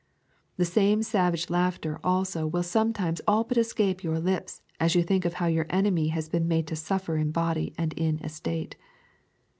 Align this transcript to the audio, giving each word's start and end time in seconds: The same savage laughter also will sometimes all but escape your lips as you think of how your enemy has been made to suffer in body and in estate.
The 0.57 0.65
same 0.65 1.03
savage 1.03 1.51
laughter 1.51 1.99
also 2.03 2.47
will 2.47 2.63
sometimes 2.63 3.21
all 3.27 3.43
but 3.43 3.55
escape 3.55 4.03
your 4.03 4.17
lips 4.17 4.63
as 4.79 4.95
you 4.95 5.03
think 5.03 5.25
of 5.25 5.33
how 5.35 5.45
your 5.45 5.67
enemy 5.69 6.07
has 6.07 6.27
been 6.27 6.47
made 6.47 6.65
to 6.69 6.75
suffer 6.75 7.17
in 7.17 7.29
body 7.29 7.75
and 7.77 7.93
in 7.93 8.17
estate. 8.25 8.75